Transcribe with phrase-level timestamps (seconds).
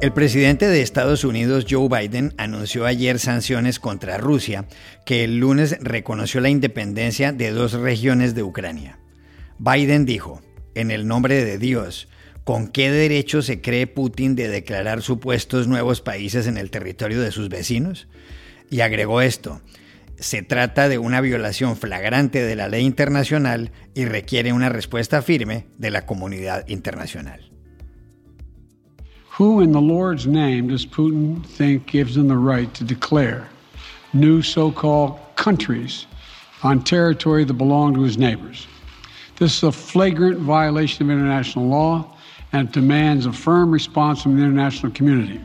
[0.00, 4.64] El presidente de Estados Unidos, Joe Biden, anunció ayer sanciones contra Rusia,
[5.04, 8.98] que el lunes reconoció la independencia de dos regiones de Ucrania.
[9.58, 10.40] Biden dijo,
[10.74, 12.08] en el nombre de Dios,
[12.44, 17.30] ¿con qué derecho se cree Putin de declarar supuestos nuevos países en el territorio de
[17.30, 18.08] sus vecinos?
[18.70, 19.60] Y agregó esto,
[20.18, 25.66] se trata de una violación flagrante de la ley internacional y requiere una respuesta firme
[25.76, 27.49] de la comunidad internacional.
[29.40, 33.48] Who in the Lord's name does Putin think gives him the right to declare
[34.12, 36.04] new so called countries
[36.62, 38.66] on territory that belong to his neighbors?
[39.38, 42.14] This is a flagrant violation of international law
[42.52, 45.40] and demands a firm response from the international community.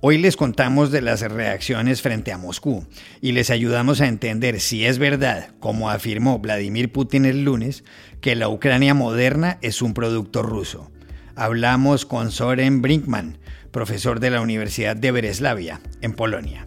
[0.00, 2.84] Hoy les contamos de las reacciones frente a Moscú
[3.22, 7.84] y les ayudamos a entender si es verdad, como afirmó Vladimir Putin el lunes,
[8.20, 10.90] que la Ucrania moderna es un producto ruso
[11.36, 13.38] hablamos con Soren Brinkman,
[13.70, 16.66] profesor de la Universidad de Breslavia, en Polonia.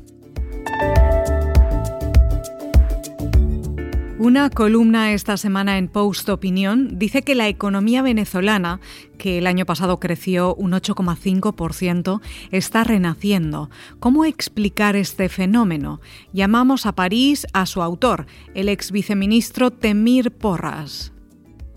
[4.19, 8.81] Una columna esta semana en Post Opinión dice que la economía venezolana,
[9.17, 13.69] que el año pasado creció un 8,5%, está renaciendo.
[14.01, 16.01] ¿Cómo explicar este fenómeno?
[16.33, 21.13] Llamamos a París a su autor, el ex viceministro Temir Porras.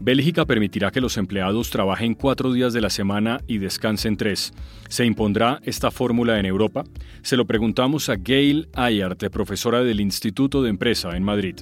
[0.05, 4.53] Bélgica permitirá que los empleados trabajen cuatro días de la semana y descansen tres.
[4.89, 6.83] ¿Se impondrá esta fórmula en Europa?
[7.23, 11.55] Se lo preguntamos a Gail Ayart, profesora del Instituto de Empresa en Madrid.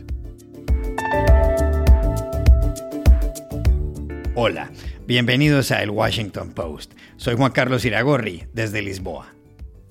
[4.34, 4.70] Hola,
[5.06, 6.94] bienvenidos a El Washington Post.
[7.18, 9.34] Soy Juan Carlos Iragorri, desde Lisboa.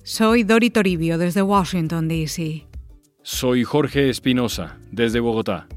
[0.02, 2.66] Soy Dori Toribio, desde Washington, D.C.
[3.22, 5.68] Soy Jorge Espinosa, desde Bogotá.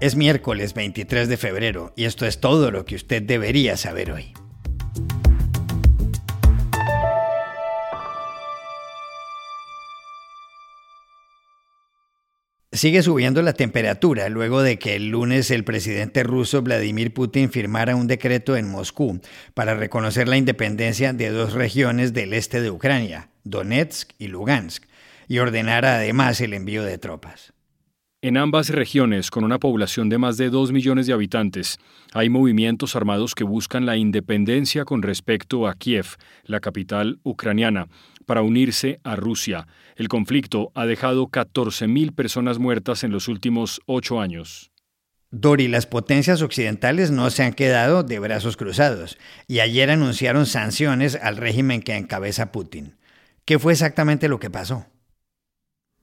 [0.00, 4.32] Es miércoles 23 de febrero y esto es todo lo que usted debería saber hoy.
[12.72, 17.94] Sigue subiendo la temperatura luego de que el lunes el presidente ruso Vladimir Putin firmara
[17.94, 19.20] un decreto en Moscú
[19.52, 24.84] para reconocer la independencia de dos regiones del este de Ucrania, Donetsk y Lugansk,
[25.28, 27.52] y ordenara además el envío de tropas.
[28.22, 31.78] En ambas regiones, con una población de más de 2 millones de habitantes,
[32.12, 37.88] hay movimientos armados que buscan la independencia con respecto a Kiev, la capital ucraniana,
[38.26, 39.66] para unirse a Rusia.
[39.96, 44.70] El conflicto ha dejado 14.000 personas muertas en los últimos ocho años.
[45.30, 49.16] Dori, las potencias occidentales no se han quedado de brazos cruzados
[49.48, 52.98] y ayer anunciaron sanciones al régimen que encabeza Putin.
[53.46, 54.84] ¿Qué fue exactamente lo que pasó?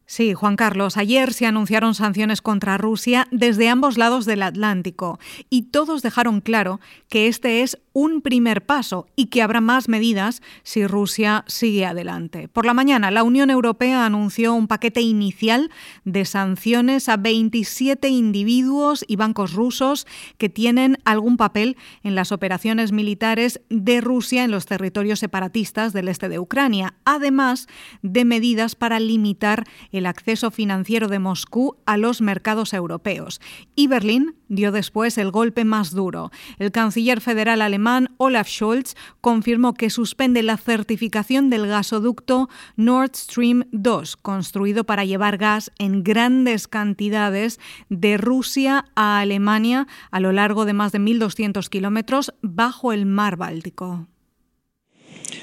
[0.09, 5.19] Sí, Juan Carlos, ayer se anunciaron sanciones contra Rusia desde ambos lados del Atlántico
[5.50, 6.79] y todos dejaron claro
[7.09, 12.47] que este es un primer paso y que habrá más medidas si Rusia sigue adelante.
[12.47, 15.71] Por la mañana, la Unión Europea anunció un paquete inicial
[16.05, 20.05] de sanciones a 27 individuos y bancos rusos
[20.37, 26.07] que tienen algún papel en las operaciones militares de Rusia en los territorios separatistas del
[26.07, 27.65] este de Ucrania, además
[28.03, 33.41] de medidas para limitar el acceso financiero de Moscú a los mercados europeos.
[33.75, 36.31] Y Berlín dio después el golpe más duro.
[36.59, 43.65] El canciller federal alemán Olaf Scholz confirmó que suspende la certificación del gasoducto Nord Stream
[43.71, 47.59] 2, construido para llevar gas en grandes cantidades
[47.89, 53.37] de Rusia a Alemania a lo largo de más de 1.200 kilómetros bajo el mar
[53.37, 54.07] Báltico.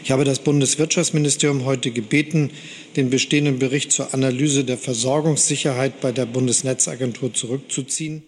[0.03, 2.50] Ich habe das Bundeswirtschaftsministerium heute gebeten,
[2.97, 8.22] den bestehenden Bericht zur Analyse der Versorgungssicherheit bei der Bundesnetzagentur zurückzuziehen.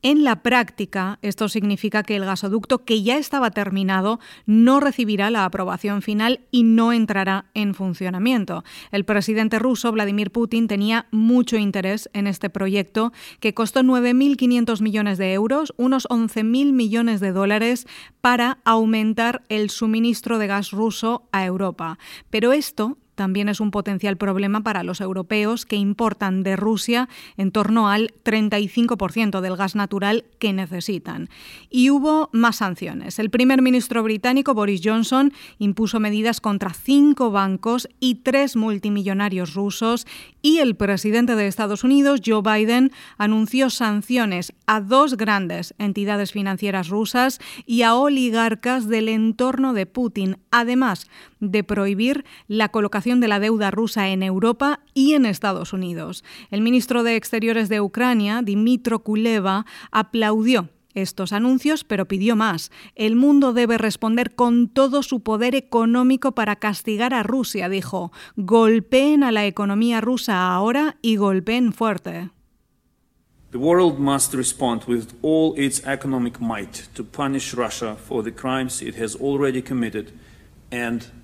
[0.00, 5.44] En la práctica, esto significa que el gasoducto que ya estaba terminado no recibirá la
[5.44, 8.62] aprobación final y no entrará en funcionamiento.
[8.92, 15.18] El presidente ruso, Vladimir Putin, tenía mucho interés en este proyecto que costó 9.500 millones
[15.18, 17.88] de euros, unos 11.000 millones de dólares,
[18.20, 21.98] para aumentar el suministro de gas ruso a Europa.
[22.30, 27.50] Pero esto también es un potencial problema para los europeos que importan de Rusia en
[27.50, 31.28] torno al 35% del gas natural que necesitan.
[31.68, 33.18] Y hubo más sanciones.
[33.18, 40.06] El primer ministro británico Boris Johnson impuso medidas contra cinco bancos y tres multimillonarios rusos
[40.40, 46.88] y el presidente de Estados Unidos, Joe Biden, anunció sanciones a dos grandes entidades financieras
[46.88, 51.08] rusas y a oligarcas del entorno de Putin, además
[51.40, 56.24] de prohibir la colocación de la deuda rusa en Europa y en Estados Unidos.
[56.50, 62.70] El ministro de Exteriores de Ucrania, Dimitro Kuleva, aplaudió estos anuncios, pero pidió más.
[62.94, 68.12] El mundo debe responder con todo su poder económico para castigar a Rusia, dijo.
[68.36, 72.30] Golpeen a la economía rusa ahora y golpeen fuerte.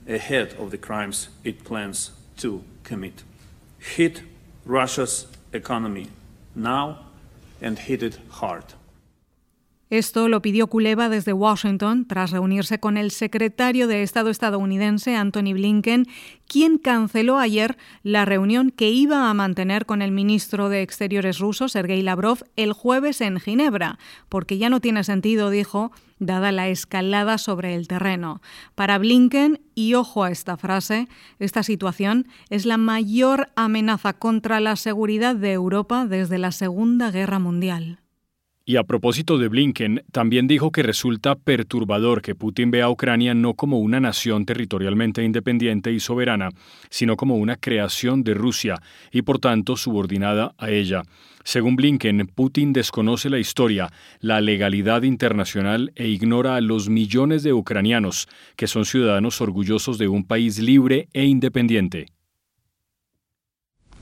[0.09, 3.23] Ahead of the crimes it plans to commit.
[3.79, 4.23] Hit
[4.65, 6.09] Russia's economy
[6.55, 7.06] now
[7.61, 8.65] and hit it hard.
[9.91, 15.53] Esto lo pidió Kuleva desde Washington tras reunirse con el secretario de Estado estadounidense Anthony
[15.53, 16.07] Blinken,
[16.49, 21.69] quien canceló ayer la reunión que iba a mantener con el ministro de Exteriores ruso
[21.69, 23.99] Sergei Lavrov el jueves en Ginebra,
[24.31, 28.41] porque ya no tiene sentido, dijo, dada la escalada sobre el terreno.
[28.75, 31.09] Para Blinken, y ojo a esta frase,
[31.39, 37.39] esta situación es la mayor amenaza contra la seguridad de Europa desde la Segunda Guerra
[37.39, 38.04] Mundial.
[38.66, 43.34] Y a propósito de Blinken, también dijo que resulta perturbador que Putin vea a Ucrania
[43.34, 46.49] no como una nación territorialmente independiente y soberana,
[46.88, 48.81] sino como una creación de Rusia
[49.12, 51.02] y por tanto subordinada a ella.
[51.44, 57.52] Según Blinken, Putin desconoce la historia, la legalidad internacional e ignora a los millones de
[57.52, 62.06] ucranianos que son ciudadanos orgullosos de un país libre e independiente.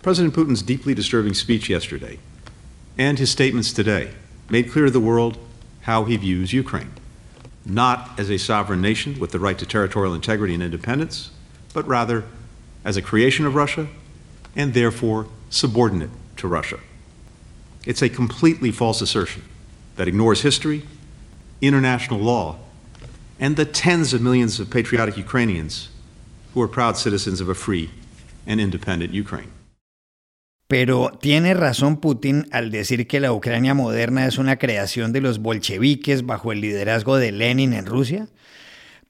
[0.02, 2.20] President Putin's deeply disturbing speech yesterday
[2.96, 4.10] and his statements today
[4.52, 5.38] made clear to the world
[5.80, 6.92] how he views Ukraine.
[7.64, 11.30] Not as a sovereign nation with the right to territorial integrity and independence,
[11.72, 12.24] but rather
[12.84, 13.86] as a creation of Russia
[14.54, 16.78] and therefore subordinate to Russia.
[17.86, 19.42] It's a completely false assertion
[19.96, 20.82] that ignores history,
[21.62, 22.58] international law,
[23.40, 25.88] and the tens of millions of patriotic Ukrainians
[26.52, 27.90] who are proud citizens of a free
[28.46, 29.50] and independent Ukraine.
[30.68, 35.38] Pero ¿tiene razón Putin al decir que la Ucrania moderna es una creación de los
[35.38, 38.28] bolcheviques bajo el liderazgo de Lenin en Rusia?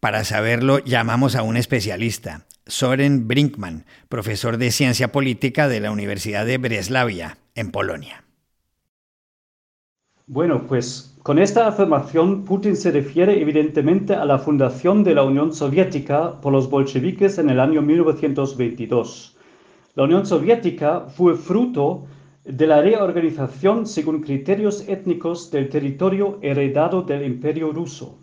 [0.01, 6.45] Para saberlo, llamamos a un especialista, Soren Brinkman, profesor de ciencia política de la Universidad
[6.45, 8.25] de Breslavia, en Polonia.
[10.27, 15.53] Bueno, pues con esta afirmación Putin se refiere evidentemente a la fundación de la Unión
[15.53, 19.37] Soviética por los bolcheviques en el año 1922
[19.95, 22.05] la Unión Soviética fue fruto
[22.45, 28.19] de la reorganización según criterios étnicos del territorio heredado del Imperio ruso.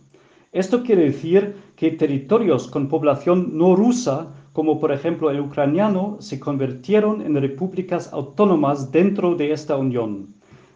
[0.51, 6.39] Esto quiere decir que territorios con población no rusa, como por ejemplo el ucraniano, se
[6.39, 10.33] convirtieron en repúblicas autónomas dentro de esta unión.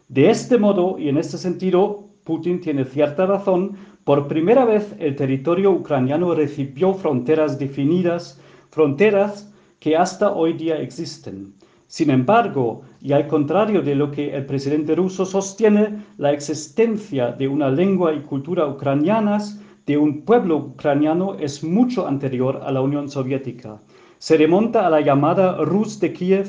[0.09, 3.71] De este modo y en este sentido, Putin tiene cierta razón,
[4.03, 8.39] por primera vez el territorio ucraniano recibió fronteras definidas,
[8.69, 9.52] fronteras
[9.83, 11.53] que hasta hoy día existen.
[11.87, 17.49] Sin embargo, y al contrario de lo que el presidente ruso sostiene, la existencia de
[17.49, 23.09] una lengua y cultura ucranianas de un pueblo ucraniano es mucho anterior a la Unión
[23.09, 23.81] Soviética.
[24.19, 26.47] Se remonta a la llamada Rus de Kiev,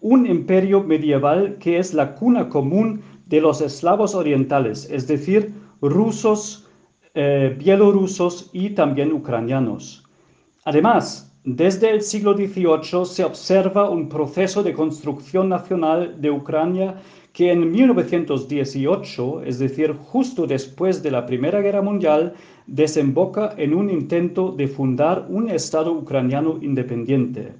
[0.00, 6.68] un imperio medieval que es la cuna común de los eslavos orientales, es decir, rusos,
[7.14, 10.02] eh, bielorrusos y también ucranianos.
[10.64, 16.94] Además, desde el siglo XVIII se observa un proceso de construcción nacional de Ucrania
[17.32, 22.34] que en 1918, es decir, justo después de la Primera Guerra Mundial,
[22.68, 27.54] desemboca en un intento de fundar un Estado ucraniano independiente.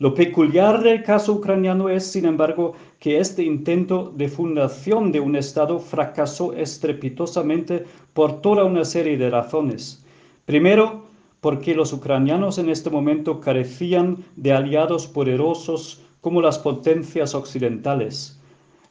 [0.00, 5.36] Lo peculiar del caso ucraniano es, sin embargo, que este intento de fundación de un
[5.36, 10.04] Estado fracasó estrepitosamente por toda una serie de razones.
[10.44, 11.03] Primero,
[11.44, 18.40] porque los ucranianos en este momento carecían de aliados poderosos como las potencias occidentales.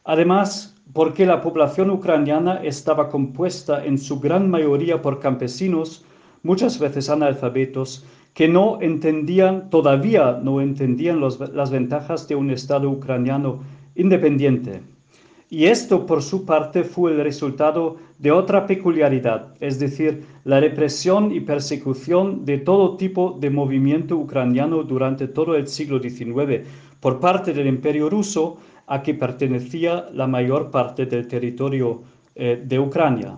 [0.04, 6.06] Además, porque la población ucraniana estaba compuesta en su gran mayoría por campesinos,
[6.44, 8.06] muchas veces analfabetos,
[8.36, 13.64] que no entendían, todavía no entendían las ventajas de un Estado ucraniano
[13.96, 14.84] independiente.
[15.50, 21.34] Y esto, por su parte, fue el resultado de otra peculiaridad, es decir, la represión
[21.34, 26.66] y persecución de todo tipo de movimiento ucraniano durante todo el siglo XIX
[27.02, 32.04] por parte del Imperio ruso, a que pertenecía la mayor parte del territorio
[32.36, 33.38] eh, de Ucrania.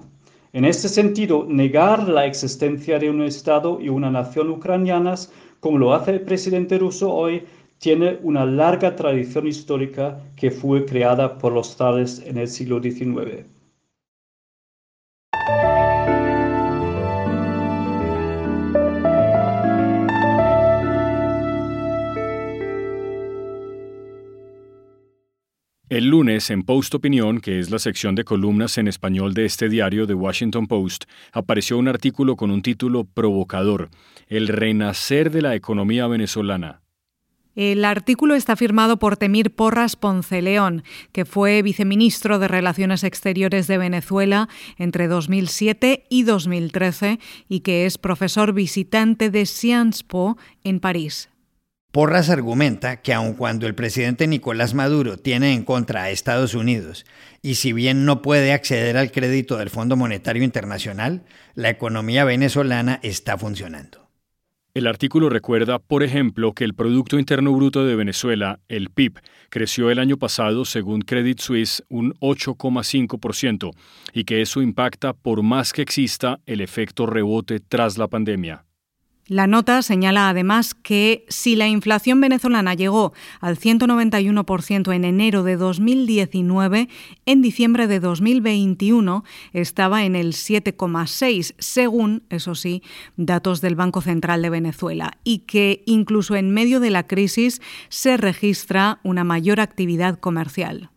[0.53, 5.95] En este sentido, negar la existencia de un Estado y una nación ucranianas, como lo
[5.95, 7.41] hace el presidente ruso hoy,
[7.79, 13.54] tiene una larga tradición histórica que fue creada por los zares en el siglo XIX.
[25.87, 29.69] El lunes, en Post Opinión, que es la sección de columnas en español de este
[29.69, 33.91] diario The Washington Post, apareció un artículo con un título provocador,
[34.27, 36.81] El renacer de la economía venezolana.
[37.53, 43.77] El artículo está firmado por Temir Porras Ponceleón, que fue viceministro de Relaciones Exteriores de
[43.77, 51.29] Venezuela entre 2007 y 2013 y que es profesor visitante de Sciences Po en París.
[51.95, 57.05] Porras argumenta que aun cuando el presidente Nicolás Maduro tiene en contra a Estados Unidos
[57.41, 61.23] y si bien no puede acceder al crédito del Fondo Monetario Internacional,
[61.53, 64.09] la economía venezolana está funcionando.
[64.73, 69.89] El artículo recuerda, por ejemplo, que el Producto Interno Bruto de Venezuela, el PIB, creció
[69.89, 73.71] el año pasado, según Credit Suisse, un 8,5%,
[74.11, 78.64] y que eso impacta por más que exista el efecto rebote tras la pandemia.
[79.27, 85.57] La nota señala además que si la inflación venezolana llegó al 191% en enero de
[85.57, 86.89] 2019,
[87.25, 92.83] en diciembre de 2021 estaba en el 7,6, según, eso sí,
[93.17, 98.17] datos del Banco Central de Venezuela, y que incluso en medio de la crisis se
[98.17, 100.91] registra una mayor actividad comercial.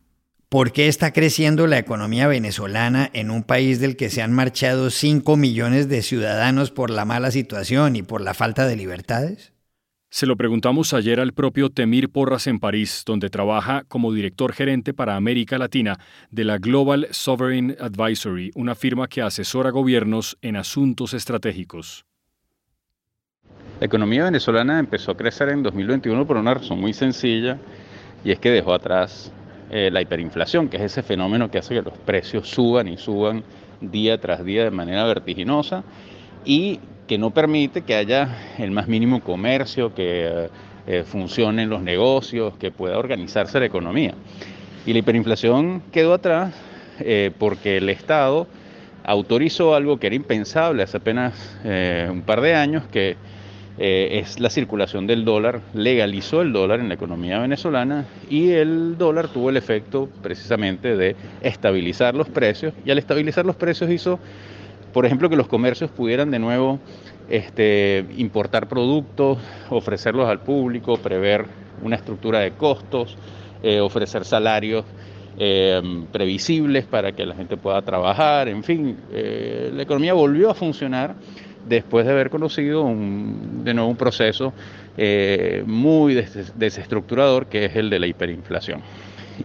[0.50, 4.88] ¿Por qué está creciendo la economía venezolana en un país del que se han marchado
[4.88, 9.52] 5 millones de ciudadanos por la mala situación y por la falta de libertades?
[10.08, 14.94] Se lo preguntamos ayer al propio Temir Porras en París, donde trabaja como director gerente
[14.94, 15.98] para América Latina
[16.30, 22.06] de la Global Sovereign Advisory, una firma que asesora gobiernos en asuntos estratégicos.
[23.80, 27.58] La economía venezolana empezó a crecer en 2021 por una razón muy sencilla
[28.24, 29.30] y es que dejó atrás
[29.70, 33.44] eh, la hiperinflación, que es ese fenómeno que hace que los precios suban y suban
[33.80, 35.84] día tras día de manera vertiginosa
[36.44, 40.48] y que no permite que haya el más mínimo comercio, que eh,
[40.86, 44.14] eh, funcionen los negocios, que pueda organizarse la economía.
[44.86, 46.54] Y la hiperinflación quedó atrás
[47.38, 48.48] porque el Estado
[49.04, 51.56] autorizó algo que era impensable hace apenas
[52.10, 53.16] un par de años, que
[53.80, 58.98] eh, es la circulación del dólar, legalizó el dólar en la economía venezolana y el
[58.98, 64.18] dólar tuvo el efecto precisamente de estabilizar los precios y al estabilizar los precios hizo,
[64.92, 66.80] por ejemplo, que los comercios pudieran de nuevo
[67.28, 69.38] este, importar productos,
[69.70, 71.46] ofrecerlos al público, prever
[71.80, 73.16] una estructura de costos,
[73.62, 74.84] eh, ofrecer salarios
[75.38, 75.80] eh,
[76.10, 81.14] previsibles para que la gente pueda trabajar, en fin, la economía volvió a funcionar
[81.68, 84.52] después de haber conocido un, de nuevo un proceso
[84.96, 88.82] eh, muy desestructurador que es el de la hiperinflación.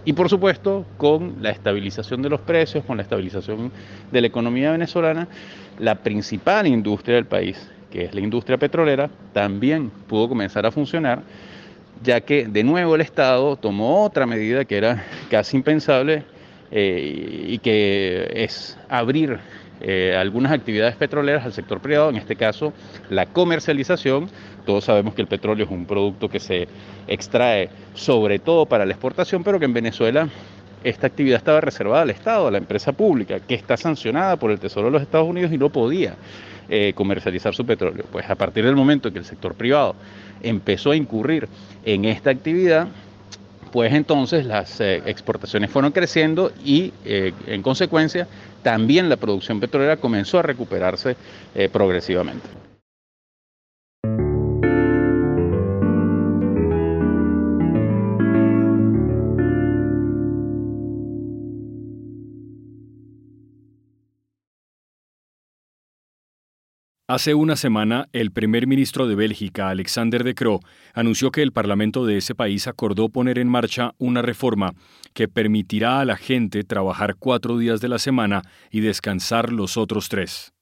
[0.06, 3.72] Y por supuesto, con la estabilización de los precios, con la estabilización
[4.12, 5.28] de la economía venezolana,
[5.80, 11.22] la principal industria del país, que es la industria petrolera, también pudo comenzar a funcionar,
[12.02, 16.24] ya que de nuevo el Estado tomó otra medida que era casi impensable
[16.72, 19.40] eh, y que es abrir
[19.82, 22.74] eh, algunas actividades petroleras al sector privado, en este caso
[23.10, 24.30] la comercialización.
[24.66, 26.68] Todos sabemos que el petróleo es un producto que se
[27.08, 30.30] extrae sobre todo para la exportación, pero que en Venezuela
[30.84, 34.60] esta actividad estaba reservada al Estado, a la empresa pública, que está sancionada por el
[34.60, 36.16] Tesoro de los Estados Unidos y no podía
[36.70, 38.06] eh, comercializar su petróleo.
[38.12, 39.96] Pues a partir del momento que el sector privado
[40.42, 41.48] empezó a incurrir
[41.84, 42.88] en esta actividad,
[43.72, 48.28] pues entonces las eh, exportaciones fueron creciendo y en consecuencia
[48.64, 51.16] también la producción petrolera comenzó a recuperarse
[51.54, 52.63] eh, progresivamente.
[67.06, 70.62] Hace una semana, el primer ministro de Bélgica, Alexander De Croo,
[70.94, 74.74] anunció que el Parlamento de ese país acordó poner en marcha una reforma
[75.14, 80.08] que permitirá a la gente trabajar cuatro días de la semana y descansar los otros
[80.08, 80.54] tres.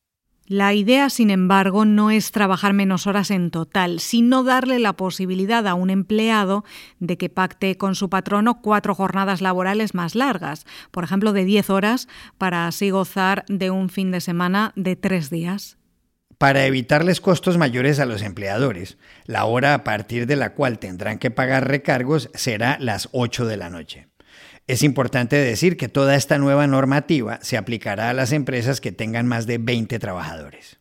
[0.47, 5.67] La idea, sin embargo, no es trabajar menos horas en total, sino darle la posibilidad
[5.67, 6.65] a un empleado
[6.99, 11.69] de que pacte con su patrono cuatro jornadas laborales más largas, por ejemplo, de diez
[11.69, 12.07] horas,
[12.39, 15.77] para así gozar de un fin de semana de tres días.
[16.41, 21.19] Para evitarles costos mayores a los empleadores, la hora a partir de la cual tendrán
[21.19, 24.07] que pagar recargos será las 8 de la noche.
[24.65, 29.27] Es importante decir que toda esta nueva normativa se aplicará a las empresas que tengan
[29.27, 30.79] más de 20 trabajadores.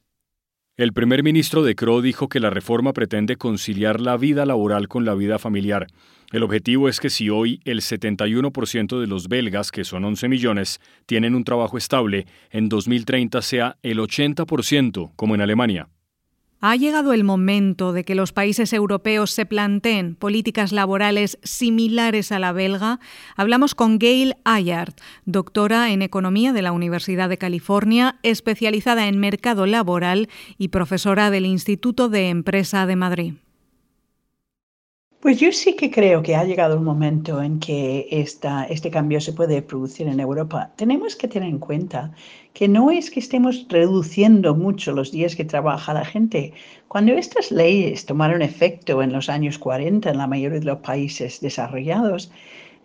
[0.78, 5.04] El primer ministro de Cro dijo que la reforma pretende conciliar la vida laboral con
[5.04, 5.88] la vida familiar.
[6.30, 10.80] El objetivo es que si hoy el 71% de los belgas, que son 11 millones,
[11.06, 15.88] tienen un trabajo estable, en 2030 sea el 80%, como en Alemania.
[16.62, 22.38] ¿Ha llegado el momento de que los países europeos se planteen políticas laborales similares a
[22.38, 23.00] la belga?
[23.34, 24.92] Hablamos con Gail Ayard,
[25.24, 31.46] doctora en Economía de la Universidad de California, especializada en mercado laboral y profesora del
[31.46, 33.34] Instituto de Empresa de Madrid.
[35.20, 39.20] Pues yo sí que creo que ha llegado el momento en que esta, este cambio
[39.20, 40.72] se puede producir en Europa.
[40.76, 42.12] Tenemos que tener en cuenta
[42.54, 46.54] que no es que estemos reduciendo mucho los días que trabaja la gente.
[46.88, 51.40] Cuando estas leyes tomaron efecto en los años 40 en la mayoría de los países
[51.42, 52.32] desarrollados,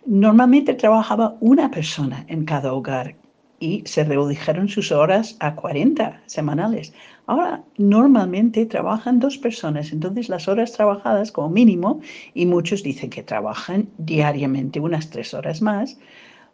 [0.04, 3.16] normalmente trabajaba una persona en cada hogar
[3.58, 6.92] y se redujeron sus horas a 40 semanales.
[7.26, 12.00] Ahora, normalmente trabajan dos personas, entonces las horas trabajadas como mínimo,
[12.34, 15.98] y muchos dicen que trabajan diariamente unas tres horas más,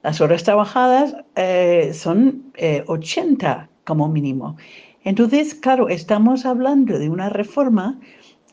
[0.03, 2.53] las horas trabajadas eh, son
[2.87, 4.57] 80 eh, como mínimo.
[5.05, 7.99] Entonces, claro, estamos hablando de una reforma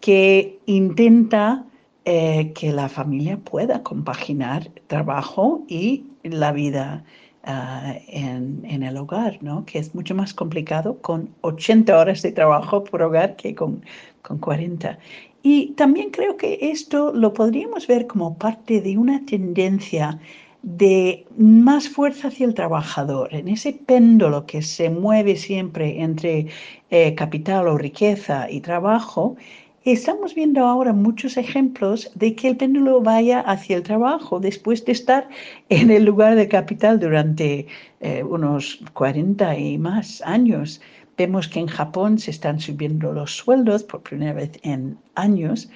[0.01, 1.65] que intenta
[2.05, 7.03] eh, que la familia pueda compaginar trabajo y la vida
[7.43, 9.65] Ah, en, el hogar, ¿no?
[9.65, 13.83] que es mucho más complicado con 80 horas de trabajo por hogar que con,
[14.21, 14.99] con 40.
[15.41, 20.19] Y también creo que esto lo podríamos ver como parte de una tendencia
[20.63, 26.47] de más fuerza hacia el trabajador, en ese péndulo que se mueve siempre entre
[26.89, 29.37] eh, capital o riqueza y trabajo,
[29.85, 34.91] Estamos viendo ahora muchos ejemplos de que el péndulo vaya hacia el trabajo después de
[34.91, 35.29] estar
[35.69, 37.65] en el lugar de capital durante
[38.01, 40.81] eh, unos 40 y más años.
[41.17, 45.69] Vemos que en Japón se están subiendo los sueldos por primera vez en años,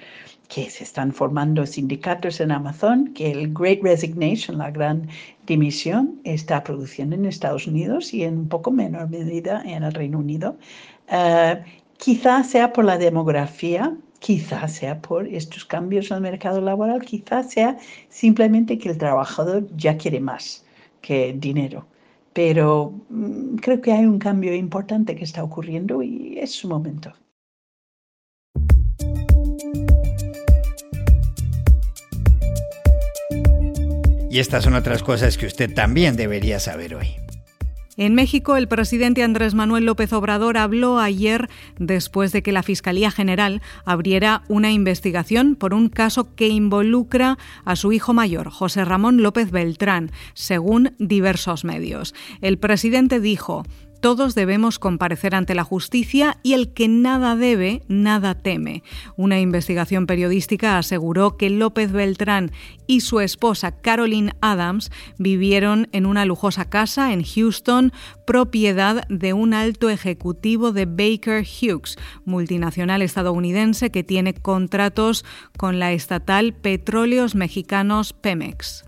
[0.48, 5.08] que se están formando sindicatos en Amazon, que el Great Resignation, la gran
[5.46, 10.18] dimisión, está produciendo en Estados Unidos y en un poco menor medida en el Reino
[10.18, 10.58] Unido.
[11.08, 11.62] Eh,
[11.98, 17.50] Quizás sea por la demografía, quizás sea por estos cambios en el mercado laboral, quizás
[17.52, 20.64] sea simplemente que el trabajador ya quiere más
[21.00, 21.86] que dinero.
[22.32, 27.12] Pero mm, creo que hay un cambio importante que está ocurriendo y es su momento.
[34.30, 37.23] Y estas son otras cosas que usted también debería saber hoy.
[37.96, 43.12] En México, el presidente Andrés Manuel López Obrador habló ayer después de que la Fiscalía
[43.12, 49.22] General abriera una investigación por un caso que involucra a su hijo mayor, José Ramón
[49.22, 52.16] López Beltrán, según diversos medios.
[52.40, 53.64] El presidente dijo,
[54.04, 58.82] todos debemos comparecer ante la justicia y el que nada debe, nada teme.
[59.16, 62.52] Una investigación periodística aseguró que López Beltrán
[62.86, 67.94] y su esposa Caroline Adams vivieron en una lujosa casa en Houston,
[68.26, 75.24] propiedad de un alto ejecutivo de Baker Hughes, multinacional estadounidense que tiene contratos
[75.56, 78.84] con la estatal Petróleos Mexicanos Pemex.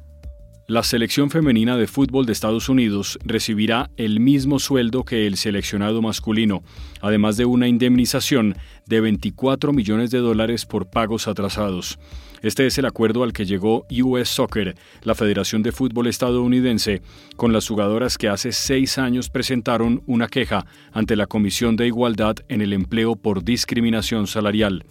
[0.69, 6.03] La selección femenina de fútbol de Estados Unidos recibirá el mismo sueldo que el seleccionado
[6.03, 6.65] masculino,
[7.01, 12.01] además de una indemnización de 24 millones de dólares por pagos atrasados.
[12.43, 17.01] Este es el acuerdo al que llegó US Soccer, la Federación de Fútbol estadounidense,
[17.37, 22.39] con las jugadoras que hace seis años presentaron una queja ante la Comisión de Igualdad
[22.49, 24.85] en el Empleo por Discriminación Salarial.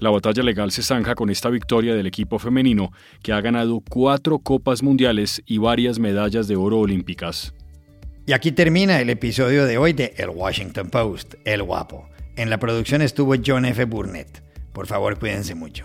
[0.00, 2.90] La batalla legal se zanja con esta victoria del equipo femenino,
[3.22, 7.54] que ha ganado cuatro copas mundiales y varias medallas de oro olímpicas.
[8.26, 12.08] Y aquí termina el episodio de hoy de El Washington Post, El Guapo.
[12.36, 13.84] En la producción estuvo John F.
[13.84, 14.42] Burnett.
[14.72, 15.84] Por favor, cuídense mucho.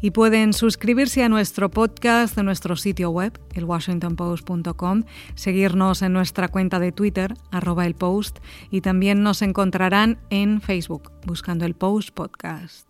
[0.00, 5.02] Y pueden suscribirse a nuestro podcast en nuestro sitio web, elwashingtonpost.com,
[5.34, 8.38] seguirnos en nuestra cuenta de Twitter, arroba el post,
[8.70, 12.89] y también nos encontrarán en Facebook, buscando el Post Podcast.